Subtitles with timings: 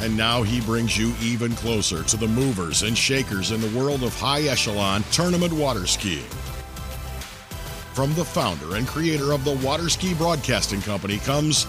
[0.00, 4.02] And now he brings you even closer to the movers and shakers in the world
[4.04, 6.28] of high echelon tournament water skiing.
[7.94, 11.64] From the founder and creator of the Water Ski Broadcasting Company comes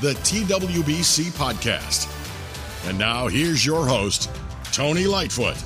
[0.00, 2.08] the TWBC Podcast.
[2.86, 4.30] And now here's your host,
[4.72, 5.56] Tony Lightfoot.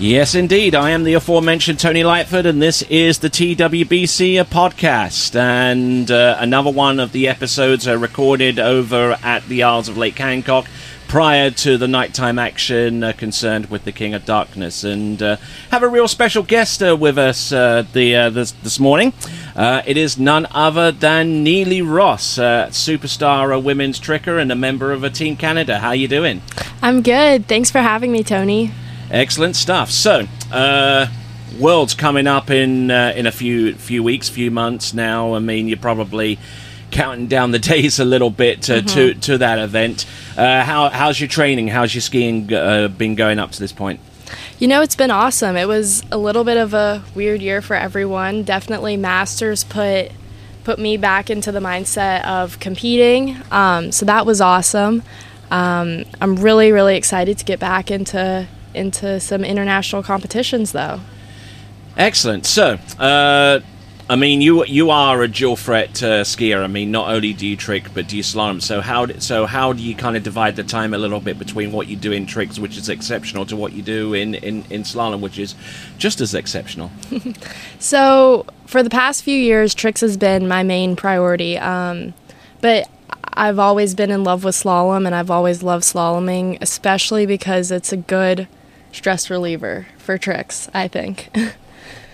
[0.00, 0.74] Yes, indeed.
[0.74, 5.38] I am the aforementioned Tony Lightfoot, and this is the TWBC podcast.
[5.38, 10.16] And uh, another one of the episodes are recorded over at the Isles of Lake
[10.16, 10.68] Hancock
[11.06, 15.36] prior to the nighttime action uh, concerned with the King of Darkness, and uh,
[15.70, 19.12] have a real special guest uh, with us uh, the uh, this, this morning.
[19.54, 24.92] Uh, it is none other than Neilly Ross, superstar of women's tricker and a member
[24.92, 25.78] of a Team Canada.
[25.78, 26.40] How you doing?
[26.80, 27.46] I'm good.
[27.46, 28.72] Thanks for having me, Tony.
[29.10, 29.90] Excellent stuff.
[29.90, 30.26] So,
[31.58, 35.34] World's coming up in in a few few weeks, few months now.
[35.34, 36.38] I mean, you're probably
[36.90, 38.86] counting down the days a little bit uh, mm-hmm.
[38.86, 40.06] to to that event.
[40.36, 41.68] Uh, how how's your training?
[41.68, 44.00] How's your skiing uh, been going up to this point?
[44.58, 45.56] You know, it's been awesome.
[45.56, 48.44] It was a little bit of a weird year for everyone.
[48.44, 50.12] Definitely, Masters put
[50.64, 53.36] put me back into the mindset of competing.
[53.50, 55.02] Um, so that was awesome.
[55.50, 61.00] Um, I'm really really excited to get back into into some international competitions though.
[61.96, 62.46] Excellent.
[62.46, 63.60] So, uh,
[64.10, 66.64] I mean, you you are a dual threat uh, skier.
[66.64, 68.60] I mean, not only do you trick, but do you slalom.
[68.60, 71.70] So how so how do you kind of divide the time a little bit between
[71.70, 74.82] what you do in tricks, which is exceptional, to what you do in in, in
[74.82, 75.54] slalom, which is
[75.96, 76.90] just as exceptional?
[77.78, 81.56] so for the past few years, tricks has been my main priority.
[81.56, 82.12] Um,
[82.60, 82.90] but
[83.34, 87.92] I've always been in love with slalom, and I've always loved slaloming, especially because it's
[87.92, 88.48] a good
[88.92, 90.68] stress reliever for tricks.
[90.74, 91.30] I think.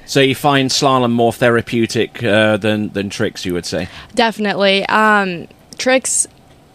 [0.06, 3.88] So you find slalom more therapeutic uh, than than tricks, you would say?
[4.14, 4.86] Definitely.
[4.86, 5.48] Um,
[5.78, 6.28] tricks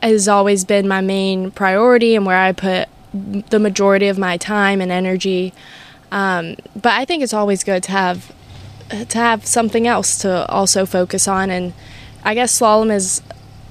[0.04, 4.82] has always been my main priority and where I put the majority of my time
[4.82, 5.54] and energy.
[6.12, 8.34] Um, but I think it's always good to have
[8.90, 11.74] to have something else to also focus on, and
[12.26, 13.22] I guess slalom is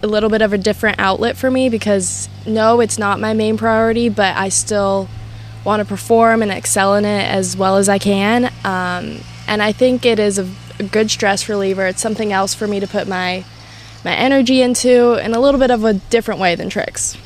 [0.03, 3.59] a little bit of a different outlet for me because no, it's not my main
[3.59, 5.11] priority, but I still
[5.65, 8.47] want to perform and excel in it as well as I can.
[8.65, 10.49] Um, and I think it is a,
[10.79, 11.87] a good stress reliever.
[11.87, 13.45] It's something else for me to put my
[14.05, 17.19] my energy into in a little bit of a different way than tricks.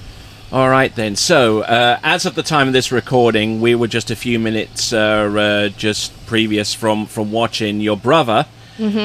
[0.50, 1.16] All right then.
[1.16, 4.92] So, uh, as of the time of this recording, we were just a few minutes
[4.92, 8.46] uh, uh, just previous from from watching your brother
[8.78, 8.98] mm-hmm.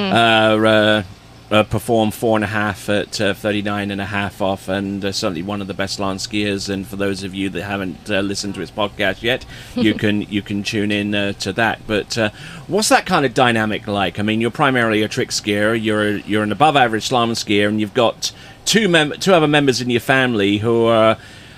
[1.52, 4.68] Uh, uh, uh, perform four and a half at uh, 39 and a half off,
[4.68, 6.70] and uh, certainly one of the best lawn skiers.
[6.70, 9.46] And for those of you that haven't uh, listened to his podcast yet,
[9.76, 11.80] you can you can tune in uh, to that.
[11.88, 12.30] But uh,
[12.68, 14.20] what's that kind of dynamic like?
[14.20, 15.82] I mean, you're primarily a trick skier.
[15.82, 18.32] You're you're an above average slalom skier, and you've got
[18.66, 21.18] two mem- two other members in your family who are.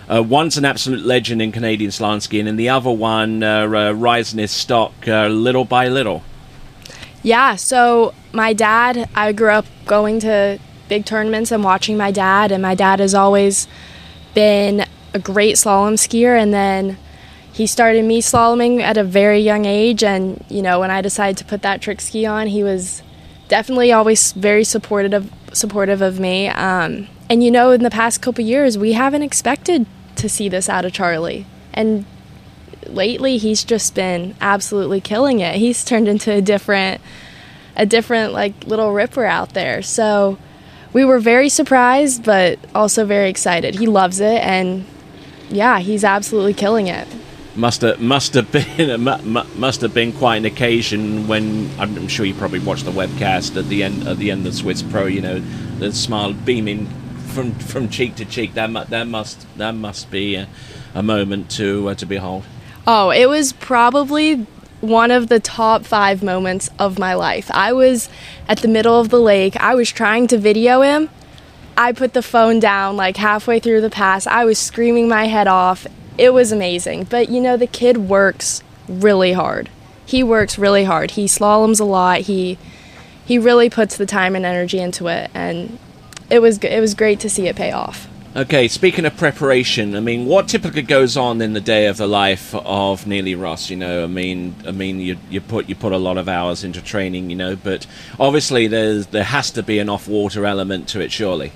[0.09, 4.94] one's an absolute legend in Canadian slalom skiing, and the other one rising his stock
[5.06, 6.24] little by little.
[7.24, 10.59] Yeah, so my dad, I grew up going to
[10.90, 13.68] big tournaments and watching my dad, and my dad has always
[14.34, 16.42] been a great slalom skier.
[16.42, 16.98] And then
[17.54, 20.04] he started me slaloming at a very young age.
[20.04, 23.04] And, you know, when I decided to put that trick ski on, he was
[23.48, 26.48] definitely always very supportive of, supportive of me.
[26.48, 30.70] Um, and, you know, in the past couple years, we haven't expected to see this
[30.70, 31.46] out of Charlie.
[31.74, 32.06] And
[32.88, 35.56] lately he's just been absolutely killing it.
[35.56, 37.02] He's turned into a different
[37.75, 39.81] a different like little ripper out there.
[39.81, 40.38] So
[40.94, 43.75] we were very surprised but also very excited.
[43.75, 44.86] He loves it and
[45.50, 47.07] yeah, he's absolutely killing it.
[47.56, 52.33] Must have must have been must have been quite an occasion when I'm sure you
[52.33, 55.06] probably watched the webcast at the end at the end of Swiss Pro.
[55.06, 55.39] You know,
[55.80, 56.88] the smile beaming
[57.31, 58.54] from from cheek to cheek.
[58.54, 60.48] That that must that must be a,
[60.94, 62.45] a moment to uh, to behold.
[62.88, 64.48] Oh, it was probably
[64.81, 67.51] one of the top five moments of my life.
[67.51, 68.10] I was
[68.48, 69.56] at the middle of the lake.
[69.57, 71.10] I was trying to video him.
[71.78, 74.25] I put the phone down like halfway through the pass.
[74.25, 75.86] I was screaming my head off.
[76.18, 77.06] It was amazing.
[77.06, 79.69] But you know, the kid works really hard.
[80.06, 81.12] He works really hard.
[81.12, 82.22] He slaloms a lot.
[82.22, 82.57] He
[83.24, 85.78] he really puts the time and energy into it and
[86.30, 88.07] it was it was great to see it pay off.
[88.33, 92.07] Okay, speaking of preparation, I mean, what typically goes on in the day of the
[92.07, 93.69] life of Neilly Ross?
[93.69, 96.63] You know, I mean, I mean, you you put you put a lot of hours
[96.63, 97.86] into training, you know, but
[98.18, 101.51] obviously there's there has to be an off water element to it, surely.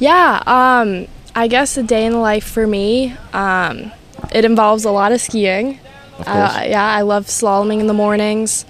[0.00, 1.06] Yeah, um,
[1.36, 3.92] I guess a day in the life for me, um,
[4.32, 5.78] it involves a lot of skiing.
[6.18, 6.26] Of.
[6.26, 8.66] Uh, yeah, I love slaloming in the mornings,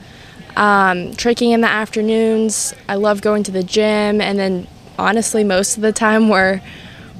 [0.57, 2.75] um, tricking in the afternoons.
[2.87, 4.67] I love going to the gym, and then
[4.99, 6.61] honestly, most of the time we're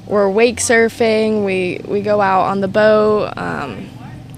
[0.07, 1.45] we're wake surfing.
[1.45, 3.89] We we go out on the boat, um,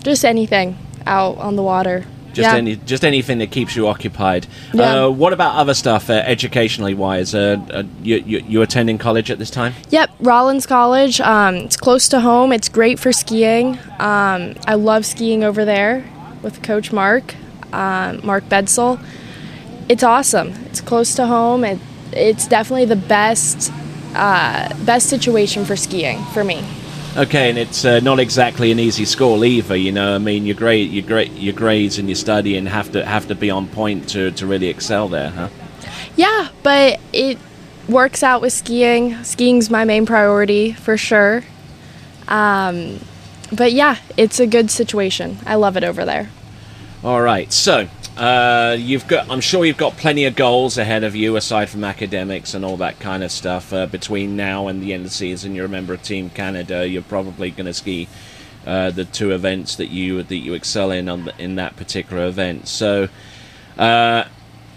[0.04, 2.06] just anything out on the water.
[2.34, 2.58] Just yeah.
[2.58, 4.46] any, just anything that keeps you occupied.
[4.72, 5.06] Yeah.
[5.06, 7.34] Uh, what about other stuff, uh, educationally wise?
[7.34, 9.74] Uh, uh, you, you you attending college at this time?
[9.90, 11.20] Yep, Rollins College.
[11.20, 12.54] Um, it's close to home.
[12.54, 13.80] It's great for skiing.
[13.98, 16.08] Um, I love skiing over there
[16.44, 17.34] with Coach Mark,
[17.74, 19.04] um, Mark Bedsel.
[19.90, 20.50] It's awesome.
[20.66, 21.64] It's close to home.
[21.64, 21.80] It,
[22.12, 23.72] it's definitely the best
[24.16, 26.66] uh, best situation for skiing for me.
[27.16, 29.76] Okay, and it's uh, not exactly an easy school either.
[29.76, 33.04] You know, I mean, your grade, your grade, your grades and your studying have to
[33.04, 35.50] have to be on point to, to really excel there, huh?
[36.16, 37.40] Yeah, but it
[37.90, 39.24] works out with skiing.
[39.24, 41.44] Skiing's my main priority for sure.
[42.28, 43.00] Um,
[43.52, 45.38] but yeah, it's a good situation.
[45.46, 46.30] I love it over there.
[47.04, 47.88] All right, so
[48.18, 49.30] uh, you've got.
[49.30, 52.78] I'm sure you've got plenty of goals ahead of you aside from academics and all
[52.78, 53.72] that kind of stuff.
[53.72, 56.88] Uh, between now and the end of the season, you're a member of Team Canada.
[56.88, 58.08] You're probably going to ski
[58.66, 62.26] uh, the two events that you that you excel in on the, in that particular
[62.28, 62.68] event.
[62.68, 63.10] So.
[63.78, 64.28] Uh,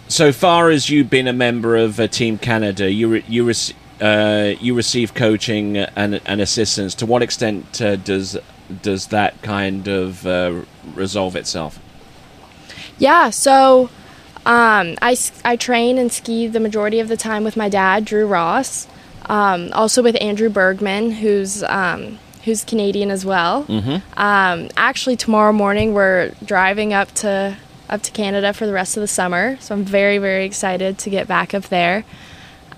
[0.08, 3.44] so far as you've been a member of uh, Team Canada, you re- you
[4.60, 6.96] you receive coaching and, and assistance.
[6.96, 8.36] To what extent does
[8.82, 10.26] does that kind of
[10.94, 11.78] resolve itself?
[13.00, 13.90] Yeah, so
[14.46, 18.26] um, I, I train and ski the majority of the time with my dad, Drew
[18.26, 18.86] Ross.
[19.26, 23.64] Um, also with Andrew Bergman, who's um, who's Canadian as well.
[23.64, 24.18] Mm-hmm.
[24.18, 27.56] Um, actually, tomorrow morning we're driving up to
[27.88, 31.10] up to Canada for the rest of the summer, so I'm very very excited to
[31.10, 32.04] get back up there.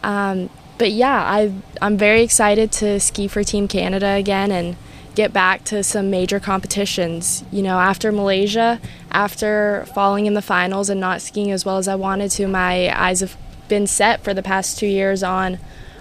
[0.03, 4.77] Um, but yeah, I I'm very excited to ski for Team Canada again and
[5.15, 7.45] get back to some major competitions.
[7.51, 8.81] You know, after Malaysia,
[9.11, 12.91] after falling in the finals and not skiing as well as I wanted to, my
[12.99, 13.37] eyes have
[13.69, 15.59] been set for the past two years on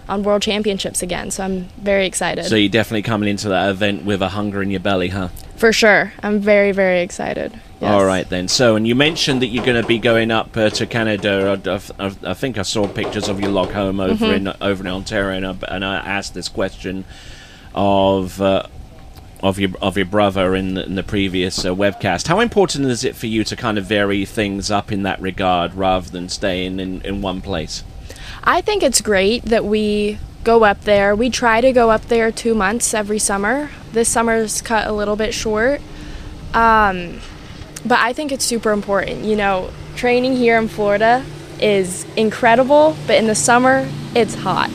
[0.09, 1.31] on world championships again.
[1.31, 2.45] So I'm very excited.
[2.45, 5.29] So you're definitely coming into that event with a hunger in your belly, huh?
[5.55, 7.53] for sure, I'm very very excited.
[7.79, 7.91] Yes.
[7.93, 8.47] All right then.
[8.47, 11.59] So, and you mentioned that you're going to be going up uh, to Canada.
[11.65, 14.47] I, I, I think I saw pictures of your log home over Mm-hmm.
[14.47, 17.05] in over in Ontario, and I, and I asked this question
[17.73, 18.41] of.
[18.41, 18.63] Uh,
[19.41, 22.27] of your of your brother in the, in the previous uh, webcast.
[22.27, 25.73] How important is it for you to kind of vary things up in that regard
[25.73, 27.83] rather than staying in, in one place?
[28.43, 31.15] I think it's great that we go up there.
[31.15, 33.69] We try to go up there two months every summer.
[33.91, 35.81] This summer's cut a little bit short.
[36.53, 37.19] Um,
[37.85, 39.23] but I think it's super important.
[39.25, 41.23] You know, training here in Florida
[41.59, 44.69] is incredible, but in the summer, it's hot.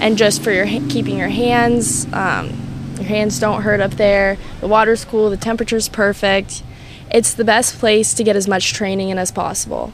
[0.00, 2.69] And just for your keeping your hands, um,
[3.00, 4.36] your hands don't hurt up there.
[4.60, 6.62] The water's cool, the temperature's perfect.
[7.10, 9.92] It's the best place to get as much training in as possible.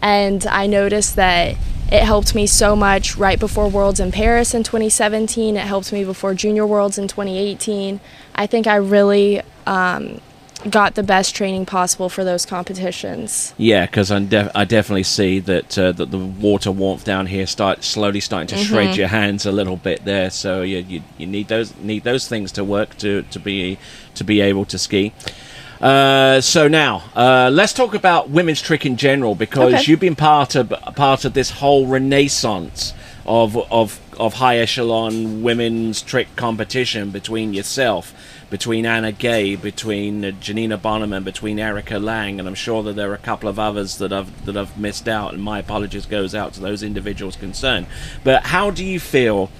[0.00, 1.56] And I noticed that
[1.90, 5.56] it helped me so much right before Worlds in Paris in 2017.
[5.56, 8.00] It helped me before Junior Worlds in 2018.
[8.34, 10.20] I think I really um,
[10.70, 13.52] got the best training possible for those competitions.
[13.58, 17.84] Yeah, because def- I definitely see that uh, that the water warmth down here start
[17.84, 18.72] slowly starting to Mm-hmm.
[18.74, 20.30] shred your hands a little bit there.
[20.30, 23.78] So you, you you need those need those things to work to to be
[24.14, 25.12] to be able to ski.
[25.80, 29.84] Uh, so now uh, let's talk about women's trick in general because Okay.
[29.90, 32.94] you've been part of part of this whole renaissance
[33.26, 38.14] of of of high echelon women's trick competition between yourself,
[38.50, 43.10] between Anna Gay, between Giannina Bonnemann, and between Erika Lang, and I'm sure that there
[43.10, 46.34] are a couple of others that I've that I've missed out, and my apologies goes
[46.34, 47.86] out to those individuals concerned.
[48.22, 49.50] But how do you feel?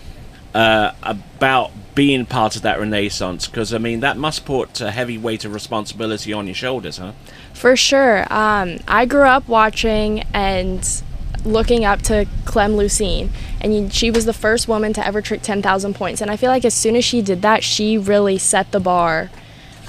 [0.54, 5.18] uh, about being part of that renaissance because I mean that must put a heavy
[5.18, 7.12] weight of responsibility on your shoulders, huh?
[7.52, 8.21] For sure.
[8.33, 11.02] Um, I grew up watching and
[11.45, 15.95] looking up to Clem Lucine, and she was the first woman to ever trick 10,000
[15.95, 16.21] points.
[16.21, 19.31] And I feel like as soon as she did that, she really set the bar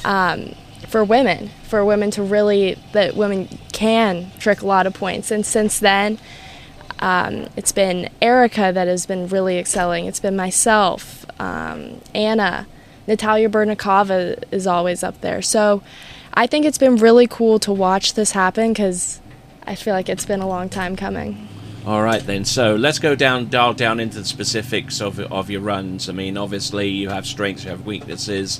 [0.03, 0.55] um,
[0.87, 5.31] for women, for women to really, that women can trick a lot of points.
[5.31, 6.19] And since then,
[6.99, 10.05] um, it's been Erika that has been really excelling.
[10.05, 12.67] It's been myself, um, Anna,
[13.07, 15.41] Natallia Berdnikava is always up there.
[15.41, 15.83] So
[16.33, 19.21] I think it's been really cool to watch this happen because
[19.67, 21.47] I feel like it's been a long time coming.
[21.85, 22.45] All right then.
[22.45, 26.09] So let's go down, dial down into the specifics of of your runs.
[26.09, 28.59] I mean, obviously you have strengths, you have weaknesses.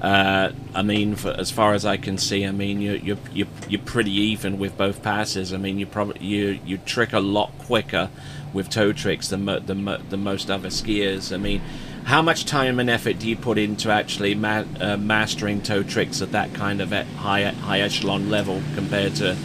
[0.00, 3.46] Uh, I mean, for, as far as I can see, I mean you you you
[3.68, 5.52] you're pretty even with both passes.
[5.52, 8.08] I mean, you probably you you trick a lot quicker
[8.54, 11.32] with toe tricks than mo- than, mo- than most other skiers.
[11.32, 11.60] I mean,
[12.04, 16.20] how much time and effort do you put into actually ma- uh, mastering toe tricks
[16.22, 19.36] at that kind of high high echelon level compared to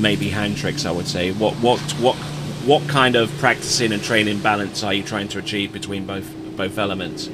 [0.00, 0.84] maybe hand tricks?
[0.84, 1.32] I would say.
[1.32, 2.16] What what what
[2.66, 6.78] what kind of practicing and training balance are you trying to achieve between both both
[6.78, 7.28] elements?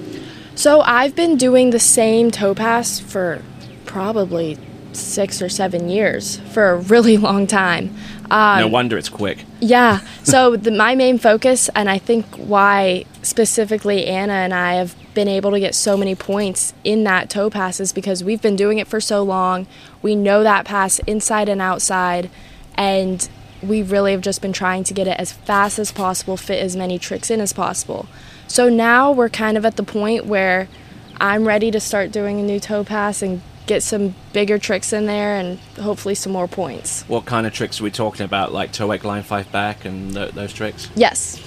[0.55, 3.43] So I've been doing the same toe pass for
[3.85, 4.59] probably
[4.93, 7.95] six or seven years for a really long time.
[8.31, 9.45] Um, no wonder it's quick.
[9.61, 10.01] Yeah.
[10.23, 15.29] So the, my main focus, and I think why specifically Anna and I have been
[15.29, 18.79] able to get so many points in that toe pass is because we've been doing
[18.79, 19.67] it for so long.
[20.03, 22.31] We know that pass inside and outside,
[22.75, 23.29] and
[23.63, 26.77] we really have just been trying to get it as fast as possible, fit as
[26.77, 28.07] many tricks in as possible.
[28.47, 30.69] So now we're kind of at the point where
[31.21, 35.07] I'm ready to start doing a new toe pass and get some bigger tricks in
[35.07, 37.03] there and hopefully some more points.
[37.09, 38.53] What kind of tricks are we talking about?
[38.53, 40.91] Like toe egg line five back and th- those tricks?
[40.95, 41.43] Yes.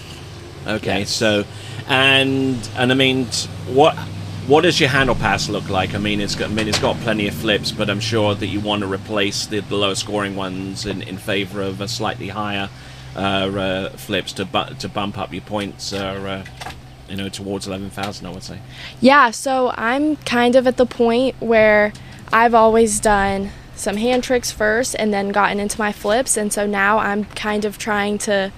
[0.65, 1.45] Okay, so
[1.87, 3.25] and and I mean,
[3.67, 3.97] what
[4.47, 5.93] what does your handle pass look like?
[5.93, 8.47] I mean, it's got I mean it's got plenty of flips, but I'm sure that
[8.47, 12.29] you want to replace the, the lower scoring ones in, in favor of a slightly
[12.29, 12.69] higher
[13.15, 15.91] uh, uh, flips to bu- to bump up your points.
[15.93, 16.71] Uh, uh,
[17.09, 18.59] you know, towards eleven thousand, I would say.
[19.01, 21.93] Yeah, so I'm kind of at the point where
[22.33, 26.65] I've always done some hand tricks first and then gotten into my flips, and so
[26.65, 28.51] now I'm kind of trying to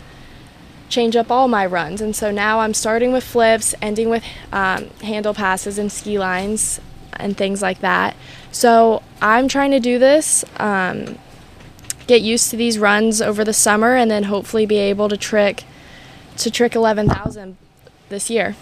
[0.89, 2.01] change up all my runs.
[2.01, 6.81] And so now I'm starting with flips, ending with um, handle passes and ski lines
[7.13, 8.15] and things like that.
[8.51, 11.17] So I'm trying to do this, um,
[12.07, 15.63] get used to these runs over the summer, and then hopefully be able to trick
[16.37, 17.57] to trick 11,000
[18.09, 18.55] this year.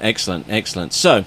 [0.00, 0.92] Excellent, excellent.
[0.92, 1.24] So,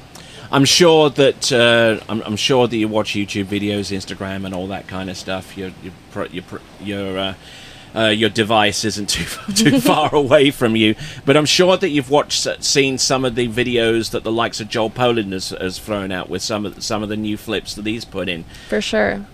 [0.49, 4.67] I'm sure that uh, I'm, I'm, sure that you watch YouTube videos, Instagram, and all
[4.67, 5.57] that kind of stuff.
[5.57, 6.43] Your your your
[6.79, 7.33] your, uh,
[7.95, 12.09] uh, your device isn't too too far away from you, but I'm sure that you've
[12.09, 16.11] watched seen some of the videos that the likes of Joel Poland has, has thrown
[16.11, 18.45] out with some of the, some of the new flips that he's put in.
[18.69, 19.25] For sure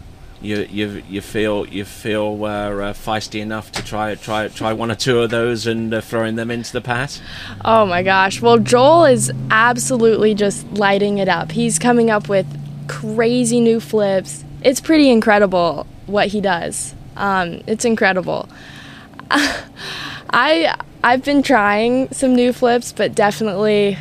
[0.44, 4.92] you you you feel you feel uh, uh, feisty enough to try try try one
[4.92, 7.22] or two of those and uh, throwing them into the pass?
[7.64, 8.42] Oh my gosh!
[8.42, 11.52] Well, Joel is absolutely just lighting it up.
[11.52, 12.46] He's coming up with
[12.88, 14.44] crazy new flips.
[14.62, 16.94] It's pretty incredible what he does.
[17.16, 18.50] Um, it's incredible.
[19.30, 23.98] I I've been trying some new flips, but definitely,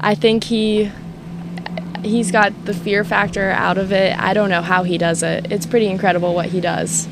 [0.00, 0.90] I think he
[2.02, 4.18] he's got the fear factor out of it.
[4.18, 5.50] I don't know how he does it.
[5.52, 7.08] It's pretty incredible what he does.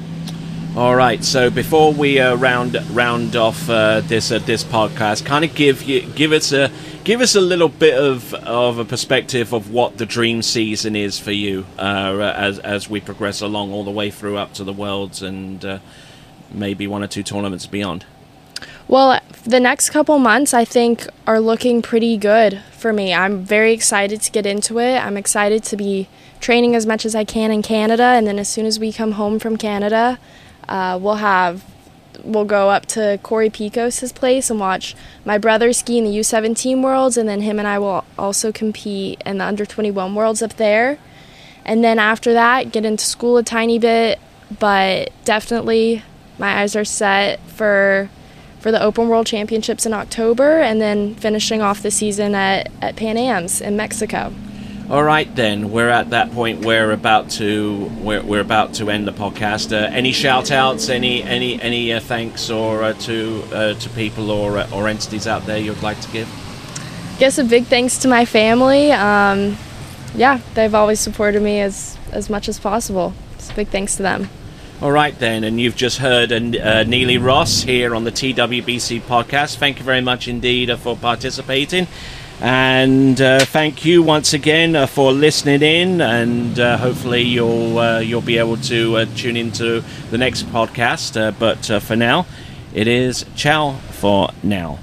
[0.76, 1.24] All right.
[1.24, 5.82] So before we uh, round round off uh, this uh, this podcast, kind of give
[5.82, 6.70] you give us a
[7.08, 11.18] give us a little bit of of a perspective of what the dream season is
[11.18, 14.74] for you uh, as as we progress along all the way through up to the
[14.74, 15.78] worlds and uh,
[16.50, 18.04] maybe one or two tournaments beyond.
[18.88, 23.14] Well, the next couple months I think are looking pretty good for me.
[23.14, 24.98] I'm very excited to get into it.
[24.98, 26.08] I'm excited to be
[26.40, 29.12] training as much as I can in Canada, and then as soon as we come
[29.12, 30.18] home from Canada,
[30.68, 31.64] uh, we'll have
[32.22, 36.82] we'll go up to Corey Pickos' place and watch my brother ski in the U17
[36.82, 40.54] Worlds, and then him and I will also compete in the Under 21 Worlds up
[40.54, 40.98] there.
[41.64, 44.18] And then after that, get into school a tiny bit,
[44.58, 46.02] but definitely
[46.38, 48.08] my eyes are set for
[48.58, 52.96] for the Open World Championships in October and then finishing off the season at, at
[52.96, 54.32] Pan Am's in Mexico.
[54.90, 56.64] All right, then we're at that point.
[56.64, 59.70] We're about to we're, we're about to end the podcast.
[59.70, 60.88] Uh, any shout outs?
[60.88, 65.26] Any any any uh, thanks or uh, to uh, to people or uh, or entities
[65.26, 66.26] out there you'd like to give?
[67.18, 68.90] Guess a big thanks to my family.
[68.90, 69.58] Um,
[70.14, 73.12] yeah, they've always supported me as as much as possible.
[73.34, 74.30] It's a big thanks to them.
[74.80, 79.56] All right, then, and you've just heard uh, Neilly Ross here on the TWBC podcast.
[79.56, 81.88] Thank you very much indeed uh, for participating.
[82.40, 87.98] And uh, thank you once again uh, for listening in, and uh, hopefully you'll uh,
[87.98, 91.36] you'll be able to tune into the next podcast.
[91.38, 92.26] but for now,
[92.74, 94.78] it is ciao for now.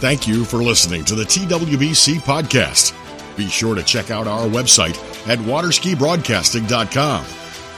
[0.00, 2.94] Thank you for listening to the TWBC podcast.
[3.36, 4.96] Be sure to check out our website
[5.28, 7.47] at waterskibroadcasting.com.